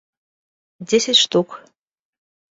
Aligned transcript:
десять 0.79 1.15
штук 1.15 1.63